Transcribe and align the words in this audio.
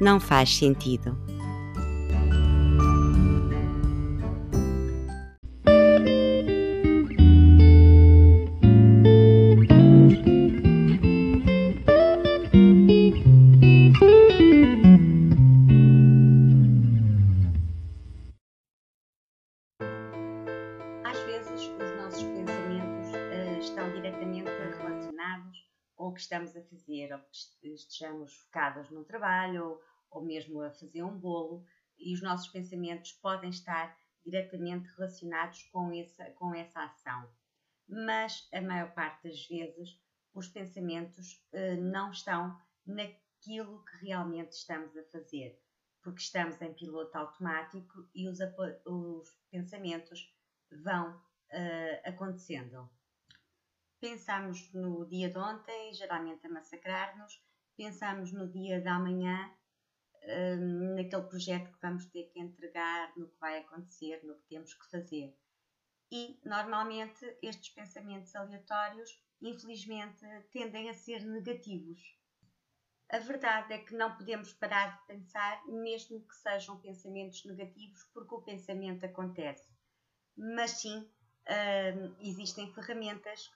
não 0.00 0.18
faz 0.20 0.56
sentido. 0.56 1.16
Estejamos 27.84 28.34
focados 28.34 28.90
no 28.90 29.04
trabalho, 29.04 29.80
ou 30.10 30.24
mesmo 30.24 30.62
a 30.62 30.70
fazer 30.70 31.02
um 31.02 31.18
bolo, 31.18 31.64
e 31.98 32.14
os 32.14 32.22
nossos 32.22 32.48
pensamentos 32.48 33.12
podem 33.12 33.50
estar 33.50 33.96
diretamente 34.24 34.88
relacionados 34.96 35.62
com 35.64 35.92
essa, 35.92 36.24
com 36.32 36.54
essa 36.54 36.84
ação. 36.84 37.30
Mas 37.88 38.48
a 38.52 38.60
maior 38.60 38.92
parte 38.94 39.28
das 39.28 39.46
vezes 39.46 40.00
os 40.32 40.48
pensamentos 40.48 41.44
eh, 41.52 41.76
não 41.76 42.10
estão 42.10 42.58
naquilo 42.86 43.84
que 43.84 44.06
realmente 44.06 44.52
estamos 44.52 44.96
a 44.96 45.04
fazer, 45.04 45.60
porque 46.02 46.20
estamos 46.20 46.60
em 46.60 46.72
piloto 46.74 47.16
automático 47.16 48.08
e 48.14 48.28
os, 48.28 48.38
os 48.86 49.30
pensamentos 49.50 50.34
vão 50.82 51.20
eh, 51.50 52.02
acontecendo. 52.04 52.90
Pensamos 54.00 54.72
no 54.72 55.06
dia 55.06 55.30
de 55.30 55.38
ontem, 55.38 55.94
geralmente 55.94 56.46
a 56.46 56.50
massacrar-nos, 56.50 57.40
pensamos 57.76 58.32
no 58.32 58.50
dia 58.50 58.80
de 58.80 58.88
amanhã, 58.88 59.50
eh, 60.22 60.56
naquele 60.56 61.22
projeto 61.24 61.70
que 61.72 61.80
vamos 61.82 62.06
ter 62.06 62.24
que 62.30 62.40
entregar, 62.40 63.12
no 63.16 63.28
que 63.28 63.38
vai 63.38 63.58
acontecer, 63.58 64.24
no 64.24 64.36
que 64.36 64.48
temos 64.48 64.72
que 64.74 64.90
fazer. 64.90 65.36
E 66.10 66.38
normalmente 66.44 67.36
estes 67.42 67.70
pensamentos 67.70 68.34
aleatórios, 68.34 69.22
infelizmente, 69.42 70.24
tendem 70.50 70.88
a 70.88 70.94
ser 70.94 71.24
negativos. 71.24 72.00
A 73.10 73.18
verdade 73.18 73.74
é 73.74 73.78
que 73.78 73.94
não 73.94 74.16
podemos 74.16 74.52
parar 74.54 74.98
de 74.98 75.06
pensar, 75.06 75.66
mesmo 75.66 76.26
que 76.26 76.34
sejam 76.36 76.80
pensamentos 76.80 77.44
negativos, 77.44 78.02
porque 78.14 78.34
o 78.34 78.42
pensamento 78.42 79.04
acontece. 79.04 79.68
Mas 80.36 80.72
sim, 80.72 80.98
hum, 80.98 82.16
existem 82.20 82.72
ferramentas 82.72 83.52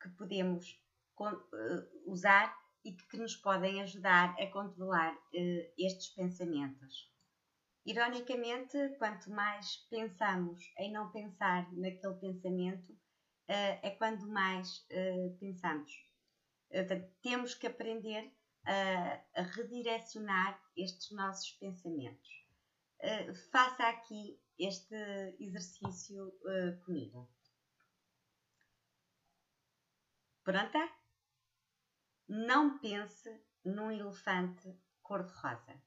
que 0.00 0.08
podemos 0.10 0.80
eh, 1.20 1.88
usar 2.06 2.56
e 2.84 2.92
que, 2.92 3.16
nos 3.16 3.36
podem 3.36 3.82
ajudar 3.82 4.34
a 4.40 4.46
controlar 4.50 5.16
eh, 5.34 5.72
estes 5.78 6.10
pensamentos. 6.10 7.12
Ironicamente, 7.84 8.76
quanto 8.98 9.30
mais 9.30 9.76
pensamos 9.90 10.62
em 10.78 10.92
não 10.92 11.10
pensar 11.10 11.72
naquele 11.72 12.14
pensamento, 12.14 12.96
eh, 13.48 13.88
é 13.88 13.90
quando 13.90 14.26
mais 14.28 14.84
eh, 14.90 15.34
pensamos. 15.40 15.92
Portanto, 16.70 17.10
temos 17.22 17.54
que 17.54 17.66
aprender 17.66 18.30
a, 18.66 19.40
a 19.40 19.42
redirecionar 19.42 20.60
estes 20.76 21.10
nossos 21.12 21.52
pensamentos. 21.52 22.28
Faça 23.52 23.88
aqui 23.88 24.38
este 24.58 24.94
exercício 25.38 26.34
comigo. 26.84 27.30
Pronta? 30.44 30.97
Não 32.28 32.78
pense 32.78 33.42
num 33.64 33.90
elefante 33.90 34.78
cor-de-rosa. 35.02 35.82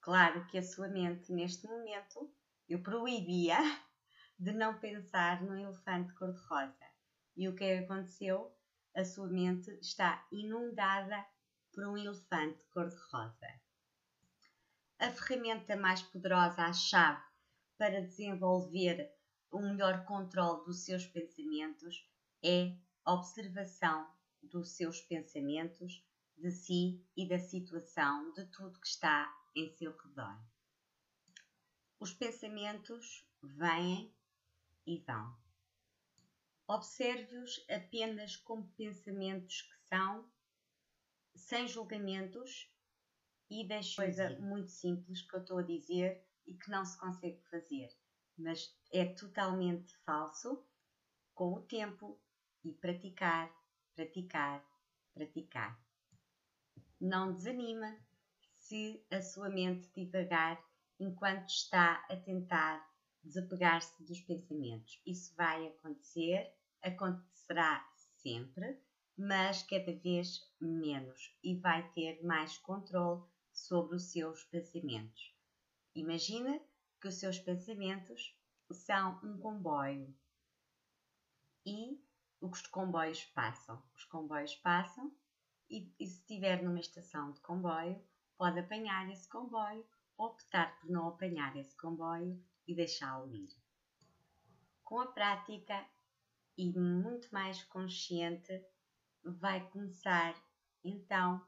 Claro 0.00 0.46
que 0.46 0.58
a 0.58 0.62
sua 0.62 0.86
mente, 0.86 1.32
neste 1.32 1.66
momento, 1.66 2.32
eu 2.68 2.80
proibia 2.80 3.58
de 4.38 4.52
não 4.52 4.78
pensar 4.78 5.42
num 5.42 5.56
elefante 5.56 6.14
cor-de-rosa. 6.14 6.86
E 7.36 7.48
o 7.48 7.56
que 7.56 7.64
é 7.64 7.78
que 7.78 7.84
aconteceu? 7.84 8.56
A 8.94 9.04
sua 9.04 9.26
mente 9.26 9.72
está 9.80 10.24
inundada 10.30 11.26
por 11.72 11.88
um 11.88 11.98
elefante 11.98 12.62
cor-de-rosa. 12.70 13.60
A 15.00 15.10
ferramenta 15.10 15.74
mais 15.74 16.02
poderosa, 16.02 16.62
a 16.62 16.72
chave 16.72 17.20
para 17.76 18.00
desenvolver 18.00 19.12
um 19.54 19.70
melhor 19.70 20.04
controle 20.04 20.64
dos 20.64 20.84
seus 20.84 21.06
pensamentos 21.06 22.08
é 22.42 22.76
a 23.04 23.12
observação 23.14 24.12
dos 24.42 24.70
seus 24.72 25.00
pensamentos, 25.00 26.04
de 26.36 26.50
si 26.50 27.06
e 27.16 27.28
da 27.28 27.38
situação, 27.38 28.32
de 28.32 28.44
tudo 28.46 28.80
que 28.80 28.86
está 28.88 29.32
em 29.54 29.68
seu 29.68 29.96
redor. 29.96 30.36
Os 32.00 32.12
pensamentos 32.12 33.24
vêm 33.40 34.12
e 34.84 34.98
vão. 34.98 35.36
Observe-os 36.66 37.64
apenas 37.70 38.36
como 38.36 38.68
pensamentos 38.72 39.62
que 39.62 39.76
são, 39.88 40.28
sem 41.36 41.68
julgamentos 41.68 42.70
e 43.48 43.66
deixe 43.66 43.96
coisa 43.96 44.30
muito 44.40 44.70
simples 44.70 45.22
que 45.22 45.36
eu 45.36 45.40
estou 45.40 45.58
a 45.58 45.62
dizer 45.62 46.26
e 46.46 46.54
que 46.54 46.70
não 46.70 46.84
se 46.84 46.98
consegue 46.98 47.40
fazer, 47.50 47.88
mas 48.36 48.76
é 48.92 49.04
totalmente 49.04 49.96
falso 50.04 50.64
com 51.34 51.54
o 51.54 51.62
tempo 51.62 52.20
e 52.64 52.72
praticar, 52.72 53.52
praticar, 53.94 54.64
praticar. 55.12 55.78
Não 57.00 57.32
desanima 57.32 57.98
se 58.56 59.04
a 59.10 59.20
sua 59.20 59.48
mente 59.48 59.90
divagar 59.94 60.62
enquanto 60.98 61.48
está 61.48 62.04
a 62.08 62.16
tentar 62.16 62.84
desapegar-se 63.22 64.02
dos 64.04 64.20
pensamentos. 64.20 65.00
Isso 65.06 65.34
vai 65.34 65.66
acontecer, 65.68 66.52
acontecerá 66.82 67.86
sempre, 68.18 68.78
mas 69.16 69.62
cada 69.62 69.92
vez 69.92 70.40
menos 70.60 71.36
e 71.42 71.56
vai 71.56 71.90
ter 71.92 72.22
mais 72.22 72.58
controle 72.58 73.22
sobre 73.52 73.96
os 73.96 74.10
seus 74.10 74.44
pensamentos. 74.44 75.34
Imagina 75.94 76.60
que 77.04 77.08
os 77.08 77.16
seus 77.16 77.38
pensamentos 77.38 78.34
são 78.72 79.20
um 79.22 79.36
comboio 79.36 80.16
e 81.66 82.02
os 82.40 82.66
comboios 82.66 83.22
passam. 83.26 83.82
Os 83.94 84.06
comboios 84.06 84.54
passam 84.54 85.14
e, 85.68 85.94
e 86.00 86.06
se 86.06 86.20
estiver 86.20 86.62
numa 86.62 86.80
estação 86.80 87.30
de 87.32 87.42
comboio, 87.42 88.02
pode 88.38 88.58
apanhar 88.58 89.06
esse 89.10 89.28
comboio 89.28 89.86
ou 90.16 90.28
optar 90.28 90.80
por 90.80 90.88
não 90.88 91.08
apanhar 91.08 91.54
esse 91.58 91.76
comboio 91.76 92.42
e 92.66 92.74
deixá-lo 92.74 93.30
ir. 93.34 93.54
Com 94.82 94.98
a 94.98 95.06
prática 95.06 95.86
e 96.56 96.72
muito 96.72 97.28
mais 97.34 97.62
consciente, 97.64 98.64
vai 99.22 99.68
começar 99.68 100.34
então 100.82 101.46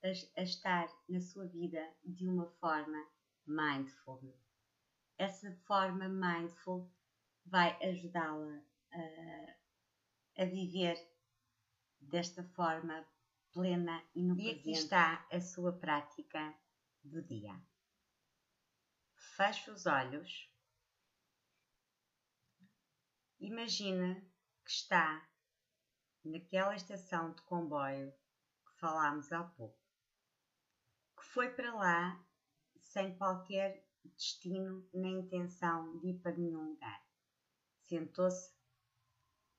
a, 0.00 0.40
a 0.40 0.42
estar 0.44 0.86
na 1.08 1.20
sua 1.20 1.48
vida 1.48 1.92
de 2.04 2.28
uma 2.28 2.46
forma 2.60 3.04
mindful. 3.44 4.32
Essa 5.18 5.52
forma 5.66 6.08
mindful 6.08 6.90
vai 7.44 7.76
ajudá-la 7.82 8.62
a, 8.92 10.42
a 10.42 10.44
viver 10.44 10.96
desta 12.00 12.42
forma 12.42 13.06
plena 13.52 14.02
e 14.14 14.22
no 14.22 14.34
e 14.34 14.36
presente. 14.36 14.56
E 14.56 14.60
aqui 14.60 14.70
está 14.72 15.26
a 15.30 15.40
sua 15.40 15.72
prática 15.72 16.54
do 17.02 17.22
dia. 17.22 17.60
Feche 19.36 19.70
os 19.70 19.86
olhos. 19.86 20.50
Imagina 23.38 24.14
que 24.64 24.70
está 24.70 25.28
naquela 26.24 26.76
estação 26.76 27.32
de 27.32 27.42
comboio 27.42 28.12
que 28.64 28.78
falámos 28.78 29.32
há 29.32 29.42
pouco, 29.42 29.78
que 31.16 31.24
foi 31.24 31.50
para 31.50 31.74
lá 31.74 32.24
sem 32.78 33.16
qualquer 33.16 33.84
destino 34.08 34.88
nem 34.92 35.20
intenção 35.20 35.98
de 35.98 36.08
ir 36.08 36.18
para 36.18 36.36
nenhum 36.36 36.70
lugar. 36.70 37.02
Sentou-se 37.82 38.52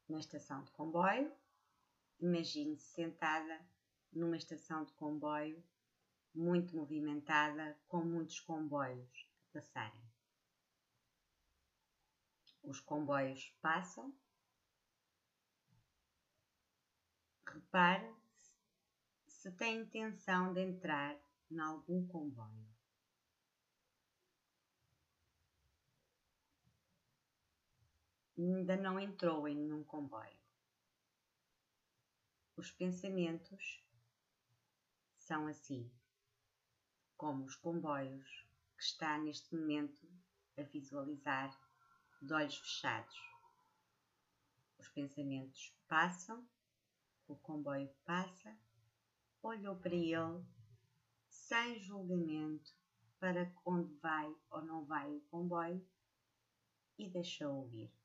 na 0.08 0.20
estação 0.20 0.64
de 0.64 0.72
comboio 0.72 1.32
Imagine-se 2.24 2.86
sentada 2.94 3.60
numa 4.14 4.38
estação 4.38 4.86
de 4.86 4.94
comboio 4.94 5.62
muito 6.34 6.74
movimentada, 6.74 7.78
com 7.90 8.02
muitos 8.02 8.40
comboios 8.40 9.28
a 9.50 9.60
passarem. 9.60 10.02
Os 12.64 12.80
comboios 12.80 13.50
passam. 13.62 14.16
Repare 17.46 18.16
se 19.28 19.52
tem 19.52 19.82
intenção 19.82 20.54
de 20.54 20.62
entrar 20.62 21.20
em 21.52 21.60
algum 21.60 22.08
comboio. 22.08 22.73
Ainda 28.38 28.76
não 28.76 29.00
entrou 29.00 29.48
em 29.48 29.56
nenhum 29.56 29.84
comboio. 29.84 30.38
Os 32.56 32.72
pensamentos 32.72 33.84
são 35.18 35.48
assim, 35.48 35.92
como 37.16 37.46
os 37.46 37.56
comboios 37.56 38.48
que 38.76 38.84
está 38.84 39.18
neste 39.18 39.56
momento 39.56 40.08
a 40.58 40.64
visualizar 40.64 41.58
de 42.22 42.34
olhos 42.34 42.58
fechados. 42.58 43.16
Os 44.80 44.90
pensamentos 44.90 45.76
passam, 45.88 46.48
o 47.28 47.36
comboio 47.36 47.90
passa, 48.04 48.58
olhou 49.42 49.76
para 49.76 49.96
ele 49.96 50.44
sem 51.30 51.80
julgamento 51.80 52.72
para 53.20 53.52
onde 53.66 53.94
vai 53.96 54.36
ou 54.50 54.62
não 54.64 54.86
vai 54.86 55.10
o 55.10 55.22
comboio 55.22 55.88
e 56.98 57.10
deixou-o 57.10 57.72
ir. 57.72 58.03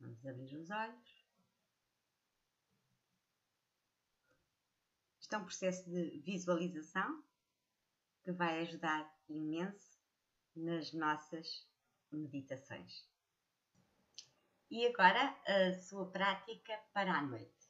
Vamos 0.00 0.26
abrir 0.26 0.56
os 0.56 0.70
olhos. 0.70 1.26
Isto 5.20 5.34
é 5.34 5.38
um 5.38 5.44
processo 5.44 5.88
de 5.90 6.18
visualização 6.20 7.22
que 8.24 8.32
vai 8.32 8.60
ajudar 8.60 9.14
imenso 9.28 9.98
nas 10.56 10.92
nossas 10.92 11.68
meditações. 12.10 13.08
E 14.70 14.86
agora 14.86 15.36
a 15.46 15.74
sua 15.74 16.10
prática 16.10 16.76
para 16.92 17.12
a 17.12 17.22
noite. 17.22 17.68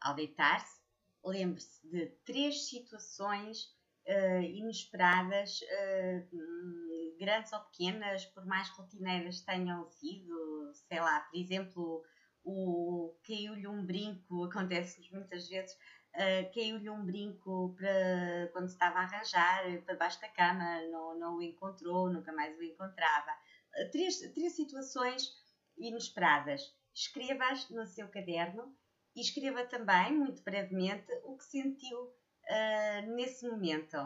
Ao 0.00 0.14
deitar-se, 0.14 0.80
lembre-se 1.24 1.86
de 1.88 2.06
três 2.24 2.68
situações 2.68 3.66
uh, 4.06 4.42
inesperadas, 4.42 5.60
uh, 5.60 6.91
grandes 7.22 7.52
ou 7.52 7.60
pequenas, 7.60 8.26
por 8.26 8.44
mais 8.44 8.68
rotineiras 8.70 9.42
tenham 9.42 9.86
sido, 9.86 10.72
sei 10.88 10.98
lá, 10.98 11.20
por 11.20 11.38
exemplo, 11.38 12.04
o 12.44 13.16
caiu-lhe 13.24 13.68
um 13.68 13.86
brinco, 13.86 14.42
acontece 14.50 15.08
muitas 15.12 15.48
vezes, 15.48 15.72
uh, 16.16 16.52
caiu-lhe 16.52 16.90
um 16.90 17.06
brinco 17.06 17.76
para 17.78 18.48
quando 18.52 18.66
estava 18.66 18.98
a 18.98 19.02
arranjar 19.02 19.62
para 19.84 19.96
baixo 19.96 20.20
da 20.20 20.28
cama, 20.28 20.82
não, 20.90 21.16
não 21.16 21.36
o 21.36 21.42
encontrou, 21.42 22.10
nunca 22.10 22.32
mais 22.32 22.58
o 22.58 22.62
encontrava. 22.62 23.30
Uh, 23.76 23.90
três, 23.92 24.18
três 24.34 24.56
situações 24.56 25.30
inesperadas. 25.78 26.74
Escreva-as 26.92 27.70
no 27.70 27.86
seu 27.86 28.08
caderno 28.08 28.76
e 29.14 29.20
escreva 29.20 29.64
também, 29.64 30.12
muito 30.12 30.42
brevemente, 30.42 31.06
o 31.24 31.36
que 31.36 31.44
sentiu 31.44 32.02
uh, 32.02 33.14
nesse 33.14 33.48
momento. 33.48 33.96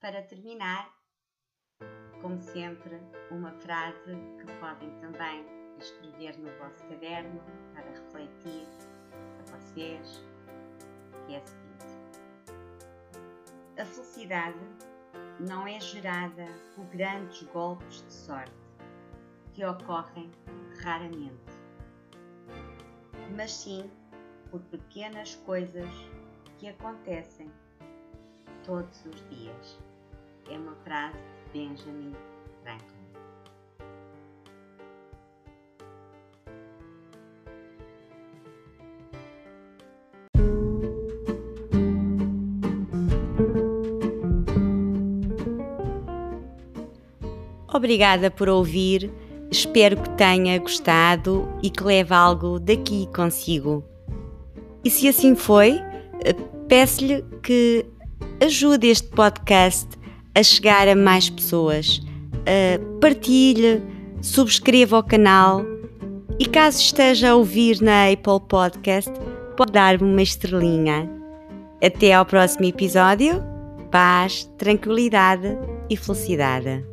Para 0.00 0.22
terminar, 0.22 0.97
como 2.20 2.40
sempre, 2.40 3.00
uma 3.30 3.52
frase 3.52 4.16
que 4.38 4.52
podem 4.60 4.90
também 5.00 5.44
escrever 5.78 6.36
no 6.38 6.50
vosso 6.58 6.84
caderno 6.88 7.40
para 7.74 7.84
refletir 7.90 8.66
a 9.38 9.56
vocês, 9.56 10.24
que 11.26 11.34
é 11.34 11.38
a 11.38 11.46
seguinte: 11.46 12.52
A 13.78 13.84
felicidade 13.84 14.58
não 15.40 15.66
é 15.66 15.78
gerada 15.80 16.46
por 16.74 16.84
grandes 16.86 17.42
golpes 17.52 18.04
de 18.06 18.12
sorte 18.12 18.52
que 19.54 19.64
ocorrem 19.64 20.30
raramente 20.82 21.58
mas 23.38 23.52
sim 23.52 23.90
por 24.50 24.60
pequenas 24.62 25.36
coisas 25.46 25.88
que 26.58 26.68
acontecem 26.68 27.50
todos 28.64 29.04
os 29.06 29.28
dias. 29.28 29.78
É 30.50 30.58
uma 30.58 30.74
frase 30.76 31.18
Benjamin 31.52 32.14
Franklin. 32.62 32.98
Obrigada 47.72 48.30
por 48.30 48.48
ouvir 48.48 49.12
Espero 49.50 49.96
que 49.96 50.10
tenha 50.10 50.58
gostado 50.58 51.48
e 51.62 51.70
que 51.70 51.82
leve 51.82 52.12
algo 52.12 52.60
daqui 52.60 53.08
consigo. 53.14 53.82
E 54.84 54.90
se 54.90 55.08
assim 55.08 55.34
foi, 55.34 55.80
eh, 56.22 56.34
peço-lhe 56.68 57.24
que 57.42 57.86
ajude 58.44 58.88
este 58.88 59.08
podcast 59.08 59.88
a 60.38 60.42
chegar 60.42 60.86
a 60.86 60.94
mais 60.94 61.28
pessoas. 61.28 62.00
partilhe, 63.00 63.82
subscreva 64.22 64.98
o 64.98 65.02
canal 65.02 65.64
e 66.38 66.46
caso 66.46 66.80
esteja 66.80 67.30
a 67.30 67.34
ouvir 67.34 67.80
na 67.80 68.08
Apple 68.08 68.40
Podcast, 68.48 69.12
pode 69.56 69.72
dar-me 69.72 70.08
uma 70.08 70.22
estrelinha. 70.22 71.10
Até 71.84 72.12
ao 72.12 72.24
próximo 72.24 72.66
episódio. 72.66 73.42
Paz, 73.90 74.48
tranquilidade 74.56 75.58
e 75.90 75.96
felicidade. 75.96 76.84